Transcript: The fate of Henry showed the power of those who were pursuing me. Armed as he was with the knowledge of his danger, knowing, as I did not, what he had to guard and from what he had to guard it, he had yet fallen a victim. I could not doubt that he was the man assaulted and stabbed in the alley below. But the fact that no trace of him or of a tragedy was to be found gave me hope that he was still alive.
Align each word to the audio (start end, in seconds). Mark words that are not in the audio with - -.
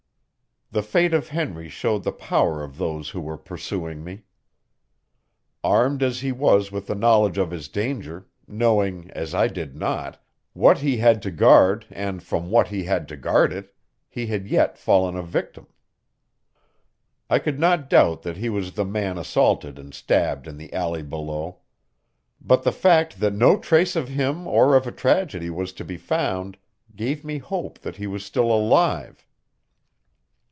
The 0.73 0.81
fate 0.81 1.13
of 1.13 1.27
Henry 1.27 1.67
showed 1.67 2.03
the 2.03 2.13
power 2.13 2.63
of 2.63 2.77
those 2.77 3.09
who 3.09 3.19
were 3.19 3.35
pursuing 3.35 4.05
me. 4.05 4.21
Armed 5.65 6.01
as 6.01 6.21
he 6.21 6.31
was 6.31 6.71
with 6.71 6.87
the 6.87 6.95
knowledge 6.95 7.37
of 7.37 7.51
his 7.51 7.67
danger, 7.67 8.27
knowing, 8.47 9.09
as 9.11 9.35
I 9.35 9.49
did 9.49 9.75
not, 9.75 10.23
what 10.53 10.77
he 10.77 10.95
had 10.95 11.21
to 11.23 11.29
guard 11.31 11.85
and 11.89 12.23
from 12.23 12.49
what 12.49 12.69
he 12.69 12.85
had 12.85 13.09
to 13.09 13.17
guard 13.17 13.51
it, 13.51 13.75
he 14.07 14.27
had 14.27 14.47
yet 14.47 14.77
fallen 14.77 15.17
a 15.17 15.21
victim. 15.23 15.67
I 17.29 17.37
could 17.37 17.59
not 17.59 17.89
doubt 17.89 18.21
that 18.21 18.37
he 18.37 18.47
was 18.47 18.71
the 18.71 18.85
man 18.85 19.17
assaulted 19.17 19.77
and 19.77 19.93
stabbed 19.93 20.47
in 20.47 20.55
the 20.55 20.71
alley 20.71 21.03
below. 21.03 21.59
But 22.39 22.63
the 22.63 22.71
fact 22.71 23.19
that 23.19 23.33
no 23.33 23.59
trace 23.59 23.97
of 23.97 24.07
him 24.07 24.47
or 24.47 24.77
of 24.77 24.87
a 24.87 24.91
tragedy 24.93 25.49
was 25.49 25.73
to 25.73 25.83
be 25.83 25.97
found 25.97 26.57
gave 26.95 27.25
me 27.25 27.39
hope 27.39 27.79
that 27.79 27.97
he 27.97 28.07
was 28.07 28.23
still 28.25 28.49
alive. 28.53 29.27